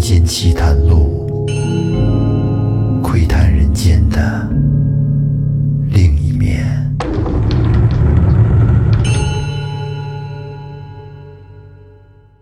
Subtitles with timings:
[0.00, 1.46] 间奇谈录，
[3.02, 4.48] 窥探人间的
[5.90, 6.66] 另一面。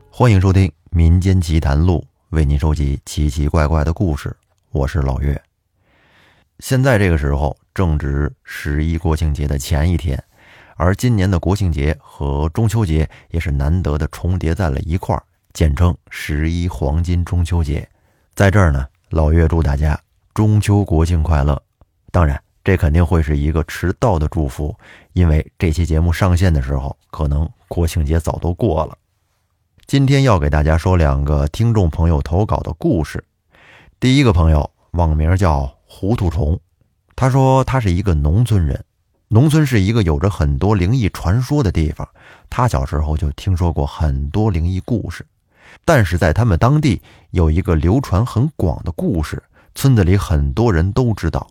[0.09, 1.99] 欢迎收听《民间奇谈录》，
[2.31, 4.35] 为您收集奇奇怪怪的故事。
[4.71, 5.43] 我是老岳。
[6.61, 10.23] 现在这个时候正值十一国庆节的前一天，
[10.77, 17.89] 而今年的国庆节和中秋节也是难得的重叠在了一块儿，简称十一黄金中秋节。
[18.35, 19.99] 在这儿呢，老岳祝大家
[20.35, 21.61] 中秋国庆快乐。
[22.11, 24.75] 当然，这肯定会是一个迟到的祝福，
[25.13, 28.97] 因为这期节目上线的时候，可能国庆节早都过了。
[29.87, 33.25] 今天要给大家说两个听众朋友投稿的故事。
[33.99, 36.61] 第一个朋友网名叫糊涂虫，
[37.17, 38.85] 他说他是一个农村人，
[39.29, 42.07] 农村是一个有着很多灵异传说的地方。
[42.51, 45.27] 他小时候就听说过很多灵异故事，
[45.85, 47.01] 但是在他们当地
[47.31, 49.43] 有一个流传很广的故事，
[49.75, 51.47] 村子里很多人都知道。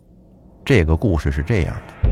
[0.64, 2.08] 这个故事是这样的：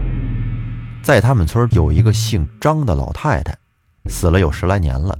[1.02, 3.54] 在他们村有一个姓张的老太太，
[4.06, 5.18] 死了有十来年了。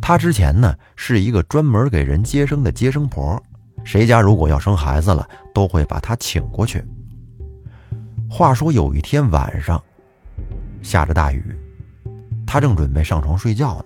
[0.00, 3.42] 她之前呢是一个专门给人接生的接生婆，
[3.84, 6.84] 谁家如果要生孩子了，都会把她请过去。
[8.28, 9.82] 话说有一天晚上，
[10.82, 11.42] 下着大雨，
[12.46, 13.84] 她正准备上床睡觉呢，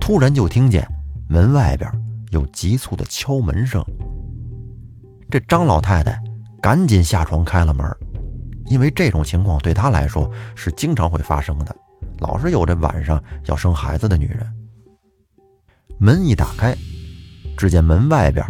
[0.00, 0.86] 突然就听见
[1.32, 1.90] 门外边
[2.30, 3.82] 有急促的敲门声。
[5.30, 6.22] 这张老太太
[6.60, 7.86] 赶紧下床开了门，
[8.66, 11.74] 因为这种情况对她来说是经常会发生的，
[12.18, 14.46] 老是有这晚上要生孩子的女人。
[15.98, 16.76] 门一打开，
[17.56, 18.44] 只见门外边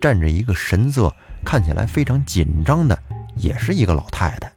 [0.00, 2.98] 站着一个神色看起来非常紧张的，
[3.36, 4.50] 也是一个老太太。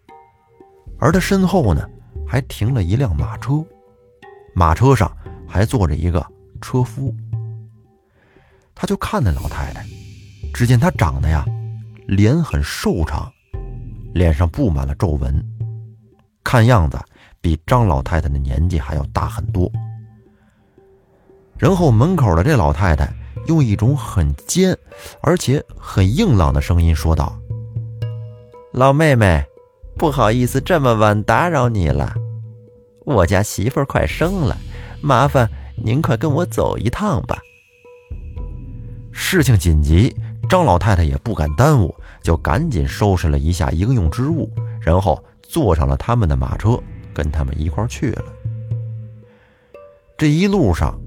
[0.97, 1.85] 而她身后呢，
[2.25, 3.65] 还停了一辆马车，
[4.53, 5.11] 马车上
[5.45, 6.25] 还坐着一个
[6.61, 7.13] 车夫。
[8.75, 9.85] 他就看那老太太，
[10.53, 11.45] 只见她长得呀，
[12.07, 13.31] 脸很瘦长，
[14.13, 15.43] 脸上布满了皱纹，
[16.43, 16.99] 看样子
[17.39, 19.71] 比张老太太的年纪还要大很多。
[21.57, 23.09] 然后门口的这老太太
[23.47, 24.77] 用一种很尖，
[25.21, 27.33] 而且很硬朗的声音说道
[28.73, 29.41] ：“老妹妹，
[29.97, 32.13] 不好意思这么晚打扰你了，
[33.05, 34.57] 我家媳妇快生了，
[34.99, 35.49] 麻烦
[35.81, 37.39] 您快跟我走一趟吧。”
[39.17, 40.13] 事情紧急，
[40.49, 46.77] 张老太太也不敢耽误，就赶紧收拾了一下应用之物，然后坐上了他们的马车，
[47.13, 48.25] 跟他们一块去了。
[50.17, 50.99] 这一路上，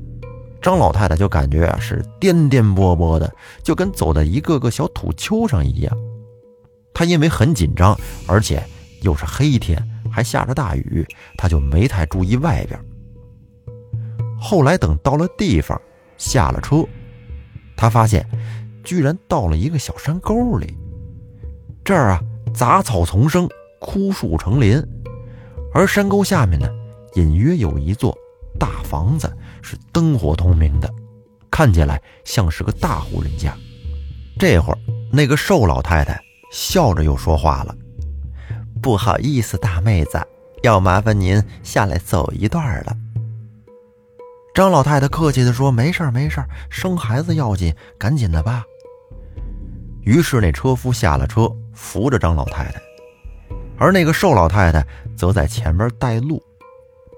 [0.63, 3.31] 张老太太就感觉啊是颠颠簸簸的，
[3.63, 5.97] 就跟走在一个个小土丘上一样。
[6.95, 7.95] 她因为很紧张，
[8.27, 8.65] 而且
[9.03, 9.79] 又是黑天，
[10.11, 12.81] 还下着大雨，她就没太注意外边。
[14.41, 15.79] 后来等到了地方，
[16.17, 16.85] 下了车，
[17.79, 18.29] 他发现
[18.85, 20.77] 居然到了一个小山沟里。
[21.85, 22.23] 这儿啊
[22.53, 23.49] 杂草丛生，
[23.81, 24.85] 枯树成林，
[25.73, 26.69] 而山沟下面呢，
[27.15, 28.15] 隐约有一座
[28.59, 29.33] 大房子。
[29.61, 30.91] 是灯火通明的，
[31.51, 33.55] 看起来像是个大户人家。
[34.39, 34.79] 这会儿，
[35.13, 36.19] 那个瘦老太太
[36.51, 37.77] 笑着又说话了
[38.81, 40.19] ：“不好意思，大妹子，
[40.63, 42.97] 要麻烦您下来走一段了。”
[44.59, 48.65] 张老太太客气地说：“没事儿，没事儿，生孩子要紧，赶紧的吧。”
[50.03, 52.83] 于是那车夫下了车，扶着张老太太，
[53.79, 54.85] 而那个瘦老太太
[55.17, 56.43] 则在前面带路。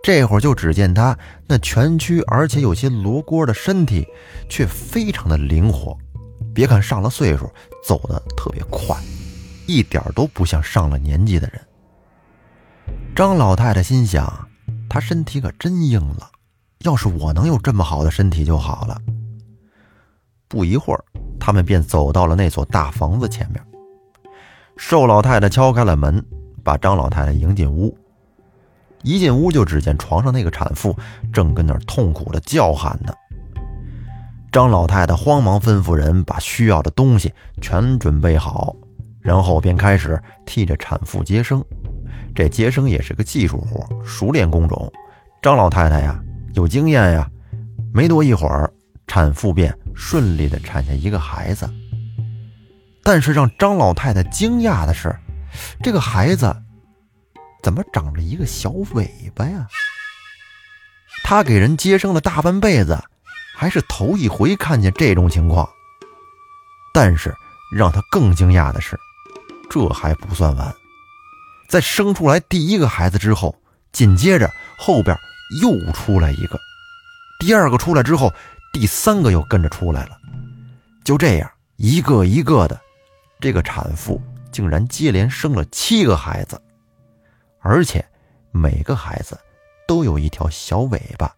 [0.02, 4.06] 这会儿就只见她那蜷曲而且有些罗锅的身体，
[4.50, 5.96] 却非常的灵活。
[6.52, 7.50] 别看上了岁数，
[7.82, 8.94] 走的特别快，
[9.66, 11.58] 一点都不像上了年纪的人。
[13.16, 14.46] 张老太太心想：
[14.90, 16.28] 他身体可真硬朗，
[16.82, 18.98] 要是我能有这么好的身体就好了。
[20.48, 21.04] 不一会儿，
[21.38, 23.62] 他们便走到了那所大房子前面。
[24.76, 26.24] 瘦老太太敲开了门，
[26.64, 27.94] 把张老太太迎进屋。
[29.02, 30.96] 一进屋就只见床上那个产妇
[31.32, 33.12] 正跟那儿痛苦的叫喊呢。
[34.50, 38.74] 张老太太慌忙吩咐人把需要的东西全准备好，
[39.20, 41.62] 然后便开始替着产妇接生。
[42.34, 44.90] 这接生也是个技术活，熟练工种。
[45.42, 46.22] 张老太太呀
[46.54, 47.30] 有经验呀，
[47.92, 48.72] 没多一会儿，
[49.06, 51.68] 产妇便顺利的产下一个孩子。
[53.02, 55.14] 但是让张老太太惊讶的是，
[55.82, 56.54] 这个孩子。
[57.62, 59.68] 怎么长着一个小尾巴呀？
[61.22, 62.98] 她给人接生了大半辈子，
[63.54, 65.68] 还是头一回看见这种情况。
[66.94, 67.34] 但是
[67.76, 68.98] 让她更惊讶的是，
[69.68, 70.74] 这还不算完，
[71.68, 73.54] 在生出来第一个孩子之后，
[73.92, 75.14] 紧接着后边
[75.62, 76.58] 又出来一个，
[77.38, 78.32] 第二个出来之后，
[78.72, 80.16] 第三个又跟着出来了。
[81.04, 82.80] 就这样，一个一个的，
[83.40, 84.20] 这个产妇
[84.52, 86.60] 竟然接连生了七个孩子，
[87.60, 88.04] 而且
[88.52, 89.38] 每个孩子
[89.88, 91.34] 都有一条小尾巴。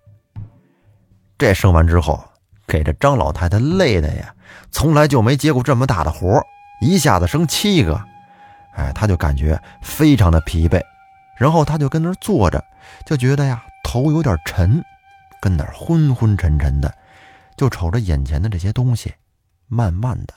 [1.38, 2.23] 这生完之后，
[2.67, 4.35] 给这张老太太累的呀，
[4.70, 6.41] 从来就没接过这么大的活
[6.81, 8.00] 一下子生七个，
[8.75, 10.82] 哎，她就感觉非常的疲惫，
[11.38, 12.62] 然后她就跟那坐着，
[13.06, 14.84] 就觉得呀头有点沉，
[15.40, 16.94] 跟那昏昏沉沉的，
[17.56, 19.14] 就瞅着眼前的这些东西，
[19.69, 20.34] 慢慢的，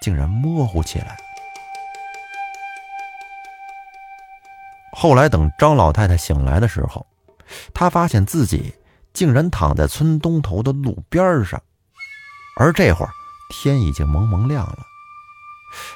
[0.00, 1.16] 竟然模糊起来。
[4.92, 7.06] 后来等张老太太醒来的时候，
[7.72, 8.74] 她发现自己。
[9.14, 11.62] 竟然躺在村东头的路边上，
[12.58, 13.12] 而这会儿
[13.48, 14.78] 天已经蒙蒙亮了。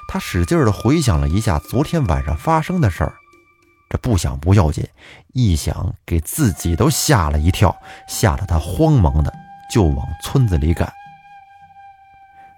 [0.06, 3.17] 她使劲的回想了一下昨天晚上发生的事儿，
[3.88, 4.86] 这不想不要紧，
[5.32, 7.74] 一想给自己都吓了一跳，
[8.06, 9.32] 吓得他慌忙的
[9.72, 10.92] 就往村子里赶。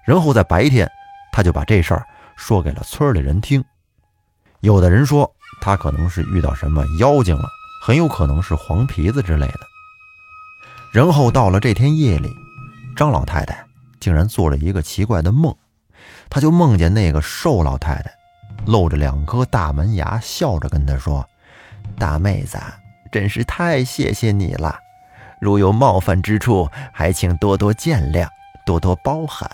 [0.04, 0.90] 然后在白天，
[1.32, 2.04] 他就把这事儿
[2.36, 3.64] 说给了村里人听。
[4.60, 5.30] 有的人说
[5.60, 7.48] 他可能是遇到什么妖精了，
[7.86, 9.60] 很有可能是黄皮子之类的。
[10.92, 12.34] 然后到了这天夜里，
[12.96, 13.64] 张老太太
[14.00, 15.54] 竟然做了一个奇怪的梦，
[16.28, 18.12] 她就梦见那个瘦老太太，
[18.66, 21.28] 露着两颗大门牙，笑着跟她说
[21.98, 22.58] ：“大妹子，
[23.10, 24.78] 真是太谢谢你了，
[25.40, 28.28] 如有冒犯之处，还请多多见谅，
[28.64, 29.50] 多多包涵。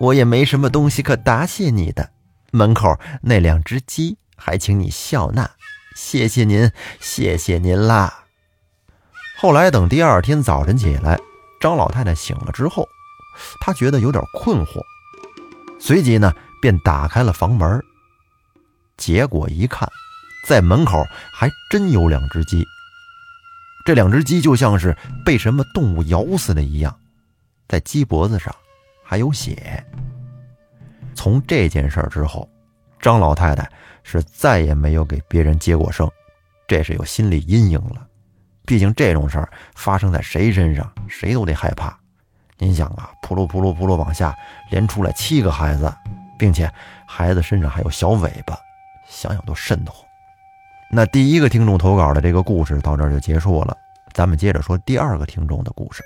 [0.00, 2.10] 我也没什么东西可答谢你的，
[2.50, 5.50] 门口那两只鸡还请你笑纳，
[5.94, 6.70] 谢谢您，
[7.00, 8.24] 谢谢您啦。”
[9.38, 11.18] 后来等第二天早晨起来，
[11.60, 12.88] 张老太太醒了之后，
[13.60, 14.80] 她觉得有点困惑，
[15.78, 17.84] 随即呢便打开了房门。
[19.04, 19.86] 结果一看，
[20.48, 22.64] 在门口还真有两只鸡。
[23.84, 24.96] 这两只鸡就像是
[25.26, 26.98] 被什么动物咬死的一样，
[27.68, 28.50] 在鸡脖子上
[29.04, 29.84] 还有血。
[31.14, 32.48] 从这件事之后，
[32.98, 33.70] 张老太太
[34.02, 36.10] 是再也没有给别人接过生，
[36.66, 38.06] 这是有心理阴影了。
[38.64, 41.94] 毕竟这种事儿发生在谁身上，谁都得害怕。
[42.56, 44.34] 您想啊，扑噜扑噜扑噜往下
[44.70, 45.94] 连出来七个孩子，
[46.38, 46.72] 并且
[47.06, 48.58] 孩子身上还有小尾巴，
[49.14, 50.04] 想想都瘆得慌。
[50.90, 53.76] 那第一个听众投稿的这个故事到这儿就结束了，
[54.12, 56.02] 咱们接着说第二个听众的故事。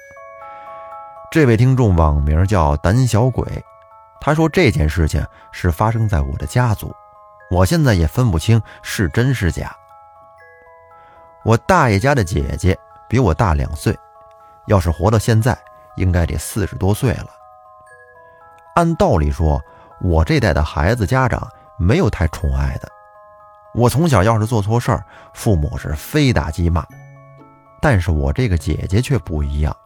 [1.31, 3.45] 这位听众网名叫胆小鬼，
[4.21, 6.95] 他说这件事情是发生在我的家族，
[7.51, 9.75] 我现在也分不清是真是假。
[11.45, 12.79] 我大爷家的姐姐
[13.09, 13.95] 比我大两岁，
[14.67, 15.57] 要是活到现在，
[15.97, 17.29] 应该得四十多岁了。
[18.75, 19.61] 按道理说，
[20.01, 21.47] 我这代的孩子家长
[21.79, 22.89] 没有太宠爱的。
[23.75, 26.85] 我从小要是做错事儿，父母是非打即骂。
[27.81, 29.77] 但是我这个姐姐却不一样，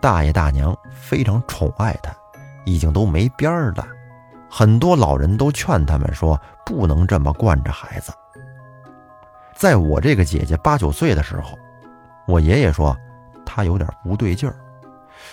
[0.00, 2.12] 大爷大娘非常宠爱她，
[2.64, 3.86] 已经都没边儿了。
[4.50, 8.12] 很多老人都劝他们说，不能这么惯着孩子。
[9.54, 11.56] 在我这个姐姐八九岁的时候，
[12.26, 12.96] 我爷爷说
[13.46, 14.56] 她有点不对劲儿，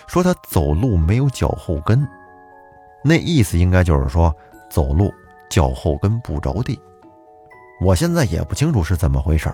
[0.05, 2.07] 说她走路没有脚后跟，
[3.03, 4.33] 那意思应该就是说
[4.69, 5.11] 走路
[5.49, 6.79] 脚后跟不着地。
[7.81, 9.51] 我现在也不清楚是怎么回事，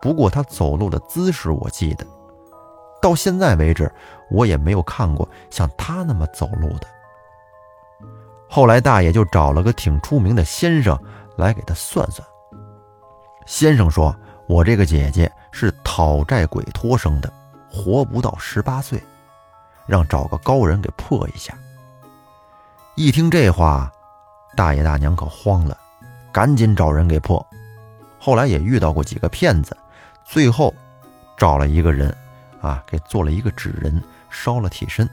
[0.00, 2.06] 不过他走路的姿势我记得，
[3.00, 3.90] 到现在为止
[4.30, 6.86] 我也没有看过像他那么走路的。
[8.48, 10.98] 后来大爷就找了个挺出名的先生
[11.36, 12.26] 来给他算算。
[13.46, 14.14] 先生说
[14.48, 17.32] ：“我这个姐姐是讨债鬼托生的，
[17.70, 19.00] 活不到十八岁，
[19.86, 21.54] 让找个高人给破一下。”
[22.96, 23.90] 一听这话，
[24.56, 25.78] 大爷大娘可慌了，
[26.32, 27.44] 赶紧找人给破。
[28.18, 29.76] 后来也遇到过几个骗子，
[30.24, 30.74] 最后
[31.36, 32.14] 找了一个人，
[32.60, 35.08] 啊，给做了一个纸人，烧了替身，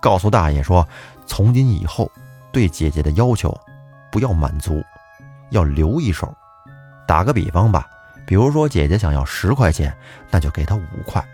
[0.00, 0.86] 告诉大爷说
[1.26, 2.10] ：“从今以后，
[2.50, 3.56] 对姐姐的要求
[4.10, 4.84] 不要满足，
[5.50, 6.34] 要留一手。”
[7.06, 7.86] 打个比方吧，
[8.26, 9.96] 比如说姐姐想要十块钱，
[10.30, 11.24] 那就给她五块，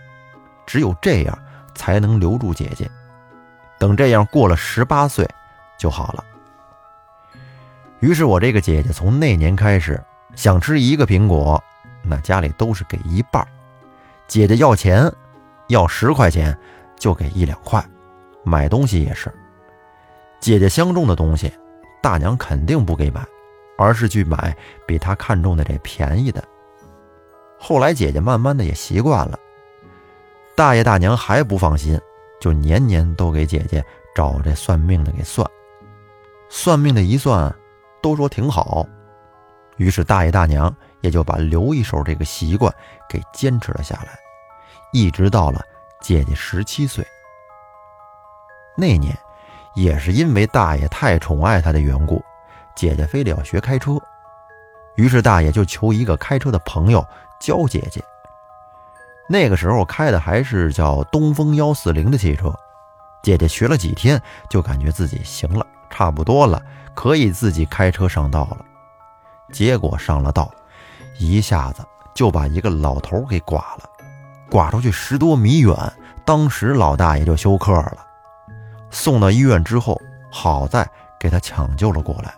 [0.65, 1.37] 只有这样
[1.73, 2.89] 才能留住姐姐。
[3.79, 5.27] 等这样过了十八岁
[5.79, 6.23] 就好了。
[8.01, 10.03] 于是我这个姐姐从那年开始，
[10.35, 11.63] 想吃一个苹果，
[12.03, 13.47] 那家里都是给一半。
[14.27, 15.09] 姐姐要钱，
[15.69, 16.57] 要十块钱
[16.97, 17.83] 就给一两块。
[18.43, 19.31] 买东西也是，
[20.39, 21.53] 姐姐相中的东西，
[22.01, 23.25] 大娘肯定不给买。
[23.77, 24.55] 而是去买
[24.85, 26.43] 比她看中的这便宜的。
[27.57, 29.39] 后来姐姐慢慢的也习惯了，
[30.55, 31.99] 大爷大娘还不放心，
[32.39, 35.49] 就年年都给姐姐找这算命的给算。
[36.47, 37.51] 算命的一算，
[38.01, 38.85] 都说挺好，
[39.77, 42.73] 于是大爷大娘也就把留一手这个习惯
[43.09, 44.19] 给坚持了下来，
[44.91, 45.61] 一直到了
[46.01, 47.05] 姐姐十七岁。
[48.75, 49.17] 那年，
[49.75, 52.23] 也是因为大爷太宠爱她的缘故，
[52.75, 53.97] 姐姐非得要学开车，
[54.95, 57.05] 于是大爷就求一个开车的朋友
[57.39, 58.03] 教姐姐。
[59.29, 62.53] 那个时候开的还是叫东风幺四零的汽车，
[63.23, 65.65] 姐姐学了几天就感觉自己行了，
[66.01, 66.59] 差不多了，
[66.95, 68.65] 可以自己开车上道了。
[69.53, 70.51] 结果上了道，
[71.19, 73.87] 一下子就把一个老头给剐了，
[74.49, 75.75] 剐出去十多米远。
[76.25, 77.97] 当时老大爷就休克了，
[78.89, 79.95] 送到医院之后，
[80.31, 80.89] 好在
[81.19, 82.33] 给他抢救了过来。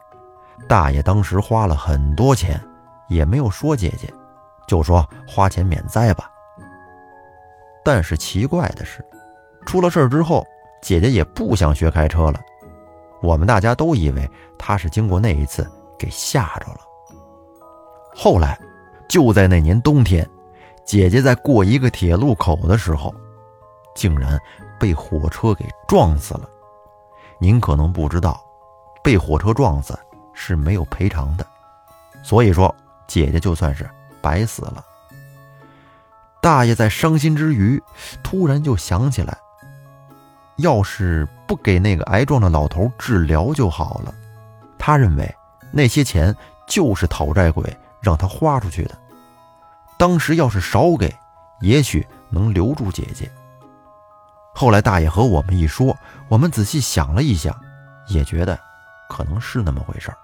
[0.67, 2.61] 大爷当时花了很多钱，
[3.07, 4.13] 也没有说姐姐，
[4.67, 6.29] 就说花钱免灾吧。
[7.81, 9.01] 但是奇怪的是，
[9.65, 10.45] 出了事之后，
[10.81, 12.37] 姐姐也不想学开车了。
[13.23, 16.81] 我们大家都以为他是经过那一次给吓着了。
[18.13, 18.59] 后来，
[19.09, 20.29] 就在那年冬天，
[20.85, 23.11] 姐姐在过一个铁路口的时候。
[23.95, 24.39] 竟然
[24.79, 26.49] 被火车给撞死了。
[27.39, 28.43] 您可能不知道，
[29.03, 29.95] 被火车撞死
[30.33, 31.45] 是没有赔偿的。
[32.23, 32.75] 所以说，
[33.07, 33.87] 姐姐就算是
[34.19, 34.83] 白死了。
[36.41, 37.79] 大爷在伤心之余，
[38.23, 39.37] 突然就想起来，
[40.57, 44.13] 要是不给那个挨撞的老头治疗就好了。
[44.77, 45.35] 他认为
[45.71, 46.35] 那些钱
[46.67, 48.97] 就是讨债鬼让他花出去的。
[49.97, 51.13] 当时要是少给，
[51.61, 53.31] 也许能留住姐姐。
[54.53, 57.57] 后来大爷和我们一说，我们仔细想了一想，
[58.07, 58.59] 也觉得
[59.09, 60.17] 可能是那么回事儿。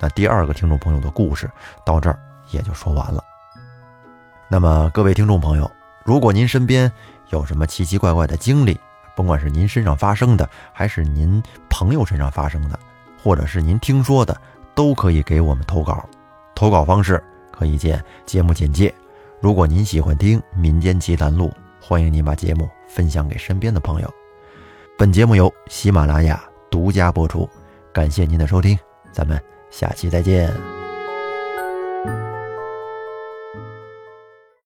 [0.00, 1.50] 那第二个听众朋友的故事
[1.84, 2.18] 到这儿
[2.50, 3.22] 也就说完了。
[4.48, 5.70] 那么各位听众朋友，
[6.04, 6.90] 如果您身边
[7.28, 8.80] 有什么奇奇怪怪的经历，
[9.18, 12.78] 甭管是您身上发生的，还是您朋友身上发生的，
[13.20, 14.40] 或者是您听说的，
[14.76, 16.08] 都可以给我们投稿。
[16.54, 17.20] 投稿方式
[17.50, 18.94] 可以见节目简介。
[19.40, 22.70] 如果您喜欢听民间奇谈录，欢迎您把节目。
[22.86, 24.08] 分享给身边的朋友。
[24.96, 27.48] 本节目由喜马拉雅独家播出，
[27.92, 28.78] 感谢您的收听，
[29.10, 30.77] 咱们下期再见。